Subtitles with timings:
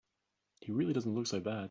[0.61, 1.59] He really doesn't look so bad.